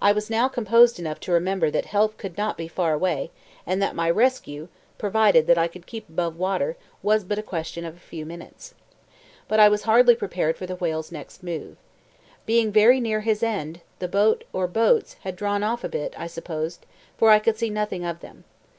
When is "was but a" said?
7.02-7.42